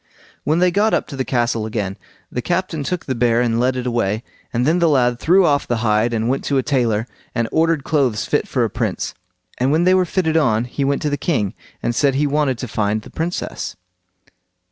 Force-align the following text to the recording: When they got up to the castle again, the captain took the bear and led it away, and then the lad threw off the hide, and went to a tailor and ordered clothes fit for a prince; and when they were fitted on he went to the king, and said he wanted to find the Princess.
When 0.45 0.57
they 0.57 0.71
got 0.71 0.95
up 0.95 1.05
to 1.09 1.15
the 1.15 1.23
castle 1.23 1.67
again, 1.67 1.95
the 2.31 2.41
captain 2.41 2.81
took 2.81 3.05
the 3.05 3.13
bear 3.13 3.39
and 3.39 3.59
led 3.59 3.75
it 3.75 3.85
away, 3.85 4.23
and 4.51 4.65
then 4.65 4.79
the 4.79 4.89
lad 4.89 5.19
threw 5.19 5.45
off 5.45 5.67
the 5.67 5.75
hide, 5.85 6.11
and 6.11 6.27
went 6.27 6.43
to 6.45 6.57
a 6.57 6.63
tailor 6.63 7.05
and 7.35 7.47
ordered 7.51 7.83
clothes 7.83 8.25
fit 8.25 8.47
for 8.47 8.63
a 8.63 8.69
prince; 8.71 9.13
and 9.59 9.71
when 9.71 9.83
they 9.83 9.93
were 9.93 10.05
fitted 10.05 10.35
on 10.37 10.63
he 10.65 10.83
went 10.83 11.03
to 11.03 11.11
the 11.11 11.17
king, 11.17 11.53
and 11.83 11.93
said 11.93 12.15
he 12.15 12.25
wanted 12.25 12.57
to 12.57 12.67
find 12.67 13.03
the 13.03 13.11
Princess. 13.11 13.75